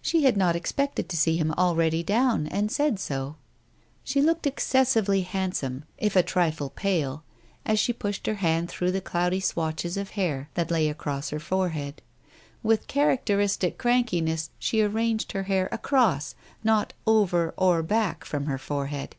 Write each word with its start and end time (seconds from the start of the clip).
She 0.00 0.24
had 0.24 0.38
not 0.38 0.56
expected 0.56 1.06
to 1.10 1.18
see 1.18 1.36
him 1.36 1.52
already 1.52 2.02
down, 2.02 2.46
and 2.46 2.72
said 2.72 2.98
so. 2.98 3.36
She 4.02 4.22
looked 4.22 4.44
exces 4.44 4.46
Digitized 4.46 4.46
by 4.48 4.48
Google 4.48 4.52
THE 4.52 4.52
TIGER 4.52 4.54
SKIN 4.56 4.80
265 4.80 4.88
sively 4.88 5.22
handsome, 5.22 5.84
if 5.98 6.16
a 6.16 6.22
trifle 6.22 6.70
pale, 6.70 7.24
as 7.66 7.78
she 7.78 7.92
pushed 7.92 8.26
her 8.26 8.34
hand 8.36 8.70
through 8.70 8.92
the 8.92 9.02
cloudy 9.02 9.40
swathes 9.40 9.98
of 9.98 10.10
hair 10.12 10.48
that 10.54 10.70
lay 10.70 10.88
across 10.88 11.28
her 11.28 11.38
forehead. 11.38 12.00
With 12.62 12.86
characteristic 12.86 13.76
crankiness, 13.76 14.48
she 14.58 14.80
arranged 14.80 15.32
her 15.32 15.42
hair 15.42 15.68
across, 15.70 16.34
not 16.64 16.94
over 17.06 17.52
or 17.58 17.82
back 17.82 18.24
from 18.24 18.46
her 18.46 18.56
fofehead. 18.56 19.10